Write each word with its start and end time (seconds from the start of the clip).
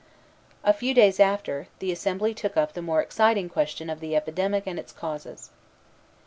A 0.63 0.73
few 0.73 0.95
days 0.95 1.19
after, 1.19 1.67
the 1.77 1.91
assembly 1.91 2.33
took 2.33 2.57
up 2.57 2.73
the 2.73 2.81
more 2.81 3.03
exciting 3.03 3.49
question 3.49 3.87
of 3.87 3.99
the 3.99 4.15
epidemic 4.15 4.63
and 4.65 4.79
its 4.79 4.91
causes. 4.91 5.51